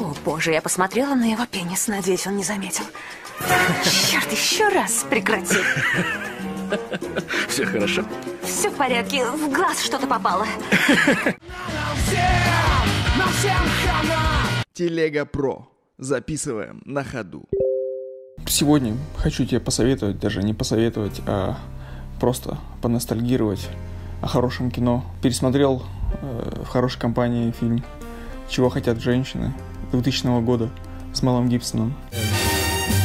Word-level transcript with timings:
О, 0.00 0.12
боже, 0.24 0.52
я 0.52 0.60
посмотрела 0.60 1.14
на 1.14 1.30
его 1.30 1.46
пенис. 1.46 1.86
Надеюсь, 1.86 2.26
он 2.26 2.36
не 2.36 2.44
заметил. 2.44 2.84
Черт, 3.84 4.30
еще 4.32 4.68
раз 4.68 5.06
прекрати. 5.08 5.56
Все 7.48 7.64
хорошо? 7.64 8.04
Все 8.42 8.70
в 8.70 8.74
порядке. 8.74 9.24
В 9.24 9.52
глаз 9.52 9.82
что-то 9.82 10.06
попало. 10.06 10.46
Телега 14.72 15.24
Про. 15.24 15.68
Записываем 15.98 16.82
на 16.84 17.04
ходу. 17.04 17.44
Сегодня 18.46 18.96
хочу 19.16 19.44
тебе 19.44 19.60
посоветовать, 19.60 20.18
даже 20.18 20.42
не 20.42 20.54
посоветовать, 20.54 21.20
а 21.26 21.56
просто 22.20 22.58
поностальгировать 22.82 23.68
о 24.20 24.26
хорошем 24.26 24.70
кино. 24.70 25.04
Пересмотрел 25.22 25.84
э, 26.20 26.62
в 26.64 26.68
хорошей 26.68 27.00
компании 27.00 27.52
фильм 27.52 27.84
«Чего 28.48 28.68
хотят 28.68 29.00
женщины» 29.00 29.54
2000 29.94 30.42
года 30.42 30.70
с 31.12 31.22
Мелом 31.22 31.48
Гибсоном. 31.48 31.94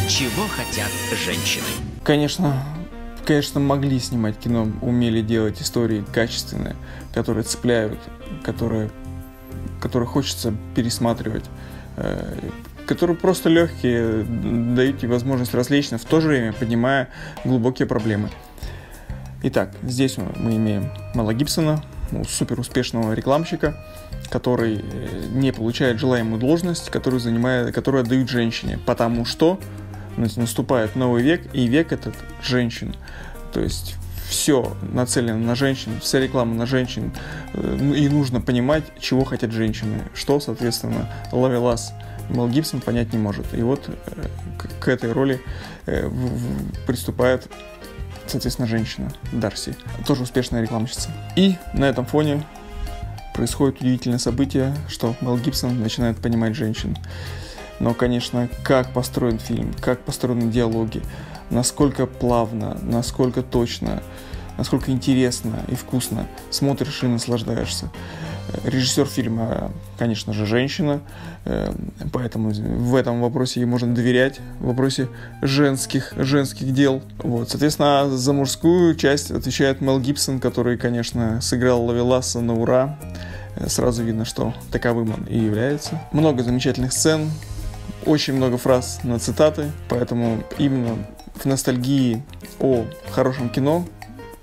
Чего 0.08 0.48
хотят 0.48 0.90
женщины? 1.24 1.66
Конечно, 2.04 2.64
конечно, 3.26 3.60
могли 3.60 4.00
снимать 4.00 4.38
кино, 4.40 4.68
умели 4.82 5.22
делать 5.22 5.62
истории 5.62 6.04
качественные, 6.12 6.76
которые 7.14 7.44
цепляют, 7.44 8.00
которые, 8.44 8.90
которые 9.80 10.08
хочется 10.08 10.52
пересматривать, 10.74 11.46
э, 11.98 12.40
которые 12.88 13.16
просто 13.16 13.50
легкие, 13.50 14.24
дают 14.24 15.00
тебе 15.00 15.12
возможность 15.12 15.54
развлечься, 15.54 16.00
в 16.00 16.06
то 16.06 16.22
же 16.22 16.30
время 16.30 16.54
поднимая 16.54 17.10
глубокие 17.46 17.88
проблемы. 17.88 18.30
Итак, 19.44 19.76
здесь 19.84 20.18
мы 20.18 20.56
имеем 20.56 20.90
Мела 21.14 21.36
Гибсона, 21.36 21.84
ну, 22.12 22.24
супер 22.26 22.60
успешного 22.60 23.14
рекламщика, 23.14 23.76
который 24.30 24.82
э, 24.82 25.28
не 25.32 25.52
получает 25.52 26.00
желаемую 26.00 26.40
должность, 26.40 26.90
которую, 26.90 27.20
занимает, 27.20 27.74
которую 27.74 28.04
отдают 28.04 28.30
женщине, 28.30 28.80
потому 28.86 29.26
что 29.26 29.60
наступает 30.18 30.96
новый 30.96 31.24
век, 31.24 31.42
и 31.54 31.68
век 31.68 31.92
этот 31.92 32.14
женщин. 32.44 32.96
То 33.54 33.62
есть 33.62 33.96
все 34.28 34.76
нацелено 34.82 35.40
на 35.40 35.56
женщин, 35.56 35.94
вся 36.02 36.20
реклама 36.20 36.54
на 36.54 36.66
женщин, 36.66 37.14
э, 37.54 37.94
и 37.96 38.10
нужно 38.10 38.42
понимать, 38.42 38.84
чего 39.00 39.24
хотят 39.24 39.52
женщины, 39.52 40.04
что, 40.14 40.40
соответственно, 40.40 41.10
Лавелас 41.32 41.94
Мел 42.30 42.48
Гибсон 42.48 42.82
понять 42.82 43.12
не 43.14 43.20
может. 43.20 43.54
И 43.54 43.62
вот 43.62 43.90
э, 43.90 44.26
к 44.80 44.88
этой 44.88 45.12
роли 45.12 45.42
приступает 46.86 47.50
соответственно, 48.30 48.68
женщина, 48.68 49.12
Дарси, 49.32 49.76
тоже 50.06 50.24
успешная 50.24 50.62
рекламщица. 50.62 51.10
И 51.36 51.56
на 51.74 51.86
этом 51.86 52.06
фоне 52.06 52.44
происходит 53.34 53.82
удивительное 53.82 54.20
событие, 54.20 54.76
что 54.88 55.16
Мел 55.22 55.38
Гибсон 55.38 55.82
начинает 55.82 56.18
понимать 56.18 56.56
женщин. 56.56 56.98
Но, 57.80 57.94
конечно, 57.94 58.50
как 58.64 58.92
построен 58.92 59.40
фильм, 59.40 59.74
как 59.80 60.02
построены 60.02 60.52
диалоги, 60.52 61.02
насколько 61.50 62.06
плавно, 62.06 62.78
насколько 62.82 63.42
точно, 63.42 64.04
насколько 64.58 64.92
интересно 64.92 65.64
и 65.70 65.76
вкусно 65.76 66.28
смотришь 66.50 67.04
и 67.04 67.08
наслаждаешься. 67.08 67.90
Режиссер 68.64 69.06
фильма, 69.06 69.72
конечно 69.98 70.34
же, 70.34 70.46
женщина, 70.46 71.02
э, 71.46 71.72
поэтому 72.12 72.52
в 72.52 72.96
этом 72.96 73.22
вопросе 73.22 73.60
ей 73.60 73.66
можно 73.66 73.94
доверять, 73.94 74.40
в 74.60 74.68
вопросе 74.68 75.08
женских, 75.42 76.14
женских 76.18 76.74
дел. 76.74 77.02
Вот. 77.20 77.50
Соответственно, 77.50 78.10
за 78.10 78.34
мужскую 78.34 78.96
часть 78.96 79.32
отвечает 79.32 79.82
Мел 79.82 80.00
Гибсон, 80.00 80.40
который, 80.40 80.78
конечно, 80.78 81.42
сыграл 81.42 81.86
Лавеласа 81.86 82.42
на 82.42 82.56
ура. 82.56 82.98
Э, 83.56 83.68
сразу 83.68 84.04
видно, 84.04 84.26
что 84.26 84.54
таковым 84.72 85.14
он 85.14 85.24
и 85.26 85.38
является. 85.38 86.02
Много 86.12 86.44
замечательных 86.44 86.94
сцен, 86.94 87.30
очень 88.06 88.34
много 88.34 88.58
фраз 88.58 89.00
на 89.04 89.20
цитаты, 89.20 89.72
поэтому 89.90 90.44
именно 90.58 90.98
в 91.36 91.46
ностальгии 91.46 92.24
о 92.60 92.86
хорошем 93.12 93.50
кино 93.50 93.86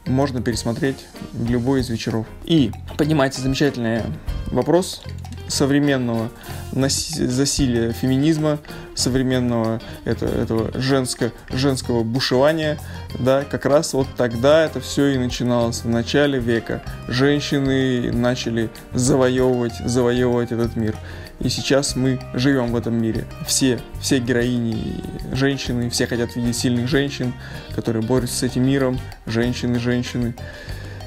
можно 0.06 0.40
пересмотреть 0.42 1.06
любой 1.48 1.80
из 1.80 1.88
вечеров. 1.88 2.26
И 2.44 2.72
поднимается 2.96 3.40
замечательный 3.40 4.02
вопрос 4.46 5.02
современного 5.48 6.30
засилия 6.72 7.92
феминизма, 7.92 8.58
современного 8.94 9.80
это, 10.04 10.26
этого 10.26 10.70
женско, 10.80 11.32
женского 11.50 12.02
бушевания, 12.02 12.78
да, 13.18 13.44
как 13.44 13.64
раз 13.66 13.92
вот 13.94 14.08
тогда 14.16 14.64
это 14.64 14.80
все 14.80 15.08
и 15.08 15.18
начиналось, 15.18 15.82
в 15.82 15.88
начале 15.88 16.38
века. 16.38 16.82
Женщины 17.08 18.10
начали 18.12 18.70
завоевывать, 18.92 19.74
завоевывать 19.84 20.52
этот 20.52 20.76
мир. 20.76 20.96
И 21.40 21.48
сейчас 21.48 21.96
мы 21.96 22.18
живем 22.34 22.72
в 22.72 22.76
этом 22.76 22.94
мире. 22.94 23.26
Все, 23.46 23.78
все 24.00 24.18
героини 24.18 25.02
женщины, 25.32 25.90
все 25.90 26.06
хотят 26.06 26.34
видеть 26.34 26.56
сильных 26.56 26.88
женщин, 26.88 27.34
которые 27.74 28.02
борются 28.02 28.36
с 28.36 28.42
этим 28.42 28.66
миром, 28.66 28.98
женщины, 29.26 29.78
женщины. 29.78 30.34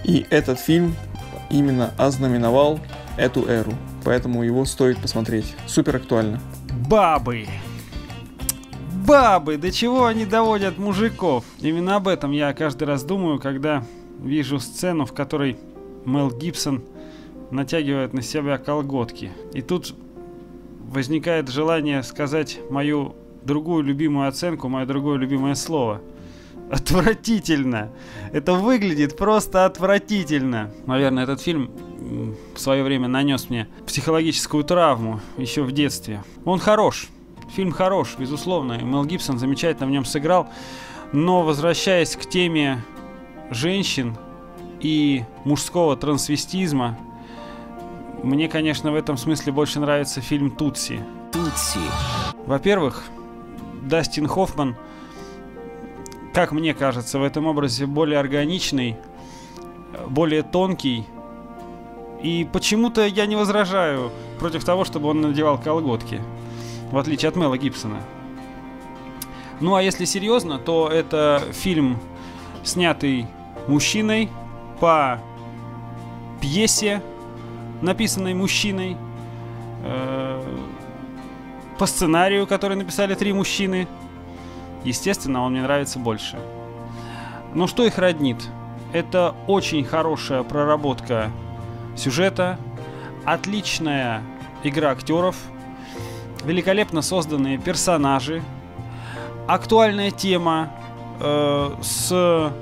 И 0.04 0.26
этот 0.30 0.60
фильм 0.60 0.96
именно 1.50 1.94
ознаменовал 1.98 2.80
эту 3.18 3.48
эру. 3.48 3.74
Поэтому 4.04 4.44
его 4.44 4.66
стоит 4.66 4.98
посмотреть. 5.00 5.56
Супер 5.68 5.98
актуально. 5.98 6.40
Бабы! 6.88 7.48
Бабы! 9.06 9.58
До 9.58 9.72
чего 9.72 10.06
они 10.06 10.26
доводят 10.26 10.78
мужиков? 10.78 11.44
Именно 11.60 11.96
об 11.96 12.08
этом 12.08 12.32
я 12.32 12.54
каждый 12.54 12.84
раз 12.84 13.04
думаю, 13.04 13.40
когда 13.40 13.84
вижу 14.22 14.60
сцену, 14.60 15.06
в 15.06 15.14
которой 15.14 15.58
Мел 16.06 16.32
Гибсон 16.32 16.84
натягивает 17.52 18.14
на 18.14 18.22
себя 18.22 18.58
колготки. 18.58 19.32
И 19.54 19.62
тут 19.62 19.96
возникает 20.90 21.50
желание 21.50 22.04
сказать 22.04 22.60
мою 22.70 23.16
другую 23.44 23.84
любимую 23.84 24.28
оценку, 24.28 24.68
мое 24.70 24.86
другое 24.86 25.18
любимое 25.18 25.56
слово. 25.56 26.02
Отвратительно. 26.72 27.90
Это 28.32 28.54
выглядит 28.54 29.18
просто 29.18 29.66
отвратительно. 29.66 30.72
Наверное, 30.86 31.24
этот 31.24 31.42
фильм 31.42 31.72
в 32.56 32.60
свое 32.60 32.84
время 32.84 33.08
нанес 33.08 33.50
мне 33.50 33.68
психологическую 33.88 34.64
травму 34.64 35.20
еще 35.38 35.64
в 35.64 35.72
детстве. 35.72 36.24
Он 36.46 36.60
хорош. 36.60 37.08
Фильм 37.56 37.72
хорош, 37.72 38.16
безусловно. 38.20 38.74
И 38.74 38.84
Мел 38.84 39.06
Гибсон 39.06 39.40
замечательно 39.40 39.88
в 39.88 39.92
нем 39.92 40.06
сыграл. 40.06 40.48
Но 41.12 41.44
возвращаясь 41.44 42.16
к 42.16 42.30
теме 42.30 42.84
женщин 43.50 44.16
и 44.80 45.24
мужского 45.46 45.96
трансвестизма, 45.98 46.98
мне, 48.24 48.48
конечно, 48.48 48.92
в 48.92 48.96
этом 48.96 49.18
смысле 49.18 49.52
больше 49.52 49.80
нравится 49.80 50.22
фильм 50.22 50.52
«Тутси». 50.52 51.04
«Тутси». 51.32 51.80
Во-первых, 52.46 53.04
Дастин 53.82 54.28
Хоффман, 54.28 54.76
как 56.34 56.52
мне 56.52 56.74
кажется, 56.74 57.20
в 57.20 57.24
этом 57.24 57.48
образе 57.48 57.86
более 57.86 58.20
органичный, 58.20 58.98
более 60.08 60.44
тонкий. 60.44 61.06
И 62.22 62.48
почему-то 62.52 63.06
я 63.06 63.26
не 63.26 63.36
возражаю 63.36 64.12
против 64.40 64.64
того, 64.66 64.84
чтобы 64.84 65.10
он 65.10 65.22
надевал 65.22 65.58
колготки, 65.58 66.22
в 66.92 66.98
отличие 66.98 67.30
от 67.30 67.36
Мела 67.36 67.58
Гибсона. 67.58 68.02
Ну 69.62 69.76
а 69.76 69.82
если 69.82 70.06
серьезно, 70.06 70.58
то 70.60 70.90
это 70.90 71.42
фильм, 71.52 71.98
снятый 72.64 73.28
мужчиной 73.68 74.30
по 74.80 75.22
пьесе 76.42 77.02
написанной 77.82 78.34
мужчиной, 78.34 78.98
э, 79.84 80.58
по 81.78 81.86
сценарию, 81.86 82.46
который 82.46 82.76
написали 82.76 83.16
три 83.16 83.32
мужчины. 83.34 83.88
Естественно, 84.84 85.44
он 85.44 85.54
мне 85.54 85.62
нравится 85.62 86.00
больше. 86.00 86.38
Но 87.54 87.68
что 87.68 87.86
их 87.86 87.98
роднит? 87.98 88.38
Это 88.92 89.36
очень 89.48 89.84
хорошая 89.84 90.44
проработка 90.44 91.32
сюжета, 91.96 92.58
отличная 93.26 94.22
игра 94.64 94.92
актеров, 94.92 95.36
великолепно 96.44 97.02
созданные 97.02 97.58
персонажи, 97.58 98.42
актуальная 99.48 100.12
тема 100.12 100.72
э, 101.20 101.72
с 101.82 102.54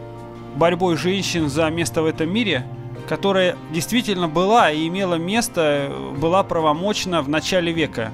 борьбой 0.56 0.96
женщин 0.96 1.50
за 1.50 1.70
место 1.70 2.02
в 2.02 2.06
этом 2.06 2.32
мире– 2.32 2.66
которая 3.08 3.56
действительно 3.72 4.28
была 4.28 4.72
и 4.72 4.88
имела 4.88 5.16
место, 5.16 5.92
была 6.18 6.44
правомочна 6.44 7.22
в 7.22 7.30
начале 7.30 7.72
века. 7.72 8.12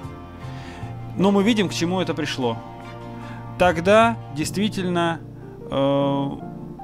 Но 1.18 1.31
мы 1.31 1.44
видим, 1.44 1.69
к 1.69 1.74
чему 1.74 2.00
это 2.00 2.13
пришло. 2.13 2.57
Тогда 3.57 4.18
действительно 4.36 5.19
э, 5.69 6.30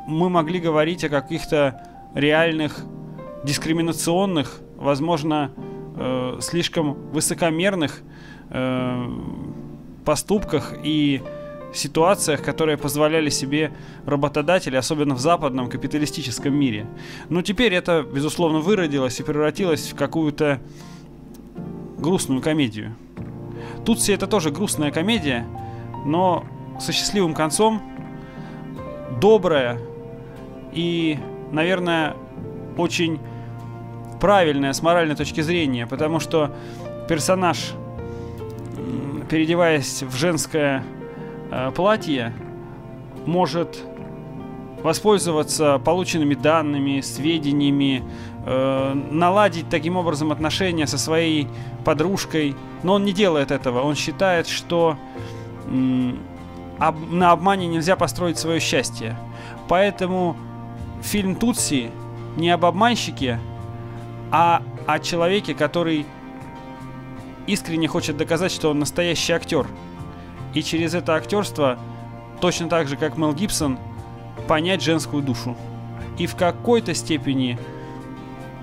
мы 0.07 0.29
могли 0.29 0.59
говорить 0.59 1.03
о 1.03 1.09
каких-то 1.09 1.81
реальных 2.13 2.79
дискриминационных, 3.43 4.61
возможно, 4.75 5.51
э, 5.95 6.37
слишком 6.41 6.93
высокомерных 7.11 8.01
э, 8.49 9.09
поступках 10.05 10.73
и 10.83 11.21
ситуациях, 11.73 12.41
которые 12.41 12.77
позволяли 12.77 13.29
себе 13.29 13.71
работодатели, 14.05 14.75
особенно 14.75 15.15
в 15.15 15.19
западном 15.19 15.69
капиталистическом 15.69 16.53
мире. 16.53 16.87
Но 17.29 17.41
теперь 17.41 17.73
это, 17.73 18.03
безусловно, 18.03 18.59
выродилось 18.59 19.19
и 19.19 19.23
превратилось 19.23 19.91
в 19.91 19.95
какую-то 19.95 20.59
грустную 21.97 22.41
комедию. 22.41 22.95
Тут 23.85 23.99
все 23.99 24.13
это 24.13 24.27
тоже 24.27 24.51
грустная 24.51 24.91
комедия, 24.91 25.45
но 26.05 26.45
со 26.79 26.91
счастливым 26.91 27.33
концом, 27.33 27.81
добрая 29.19 29.79
и, 30.71 31.19
наверное, 31.51 32.15
очень 32.77 33.19
правильная 34.19 34.73
с 34.73 34.81
моральной 34.81 35.15
точки 35.15 35.41
зрения, 35.41 35.87
потому 35.87 36.19
что 36.19 36.55
персонаж, 37.07 37.71
переодеваясь 39.29 40.03
в 40.03 40.15
женское 40.15 40.83
э, 41.51 41.71
платье, 41.71 42.33
может 43.25 43.83
воспользоваться 44.83 45.79
полученными 45.79 46.35
данными, 46.35 47.01
сведениями, 47.01 48.03
э, 48.45 48.93
наладить 49.11 49.69
таким 49.69 49.97
образом 49.97 50.31
отношения 50.31 50.87
со 50.87 50.97
своей 50.97 51.47
подружкой. 51.83 52.55
Но 52.83 52.93
он 52.93 53.05
не 53.05 53.11
делает 53.11 53.51
этого. 53.51 53.81
Он 53.81 53.95
считает, 53.95 54.47
что 54.47 54.97
на 55.67 57.31
обмане 57.31 57.67
нельзя 57.67 57.95
построить 57.95 58.37
свое 58.37 58.59
счастье. 58.59 59.17
Поэтому 59.67 60.35
фильм 61.01 61.35
Тутси 61.35 61.91
не 62.37 62.49
об 62.49 62.65
обманщике, 62.65 63.39
а 64.31 64.63
о 64.87 64.99
человеке, 64.99 65.53
который 65.53 66.05
искренне 67.47 67.87
хочет 67.87 68.17
доказать, 68.17 68.51
что 68.51 68.69
он 68.69 68.79
настоящий 68.79 69.33
актер. 69.33 69.67
И 70.53 70.63
через 70.63 70.93
это 70.93 71.15
актерство, 71.15 71.77
точно 72.41 72.69
так 72.69 72.87
же, 72.87 72.97
как 72.97 73.17
Мел 73.17 73.33
Гибсон, 73.33 73.77
понять 74.47 74.81
женскую 74.81 75.21
душу. 75.21 75.55
И 76.17 76.25
в 76.25 76.35
какой-то 76.35 76.93
степени 76.93 77.57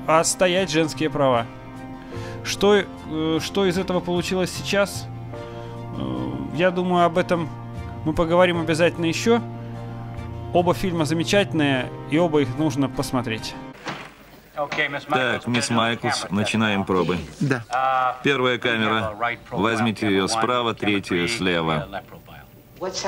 отстоять 0.07 0.71
женские 0.71 1.11
права. 1.11 1.47
Что, 2.45 2.77
э, 2.77 3.39
что 3.41 3.67
из 3.67 3.79
этого 3.79 4.01
получилось 4.01 4.51
сейчас? 4.51 5.07
Э, 5.99 6.33
Я 6.55 6.71
думаю, 6.71 7.05
об 7.05 7.19
этом 7.19 7.49
мы 8.05 8.13
поговорим 8.13 8.61
обязательно 8.61 9.07
еще. 9.07 9.41
Оба 10.53 10.75
фильма 10.75 11.05
замечательные, 11.05 11.91
и 12.11 12.19
оба 12.19 12.41
их 12.41 12.57
нужно 12.57 12.89
посмотреть. 12.89 13.55
Так, 15.09 15.47
мисс 15.47 15.71
Майклс, 15.71 16.27
начинаем 16.31 16.85
пробы. 16.85 17.19
Да. 17.41 18.17
Первая 18.25 18.59
камера. 18.59 19.15
Возьмите 19.51 20.07
ее 20.09 20.29
справа, 20.29 20.75
третью 20.75 21.29
слева. 21.29 22.03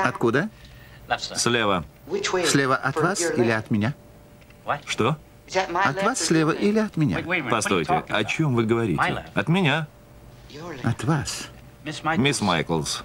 Откуда? 0.03 0.49
Слева. 1.17 1.83
Слева 2.45 2.75
от 2.75 2.95
вас 2.95 3.21
или 3.35 3.51
от 3.51 3.71
меня? 3.71 3.95
Что? 4.85 5.17
От 5.73 6.03
вас 6.03 6.19
слева 6.19 6.51
или 6.51 6.77
от 6.77 6.95
меня? 6.97 7.17
Постойте, 7.49 8.03
о 8.07 8.23
чем 8.23 8.53
вы 8.53 8.65
говорите? 8.65 9.23
От 9.33 9.47
меня. 9.47 9.87
От 10.83 11.03
вас. 11.03 11.47
Мисс 12.17 12.41
Майклс, 12.41 13.03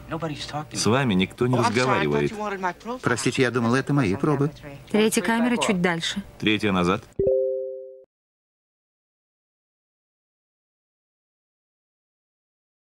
с 0.73 0.87
вами 0.87 1.15
никто 1.15 1.47
не 1.47 1.57
разговаривает. 1.57 2.35
Простите, 3.01 3.43
я 3.43 3.51
думал, 3.51 3.75
это 3.75 3.95
мои 3.95 4.15
пробы. 4.17 4.51
Третья 4.91 5.23
камера 5.23 5.57
чуть 5.57 5.81
дальше. 5.81 6.23
Третья 6.39 6.73
назад. 6.73 7.03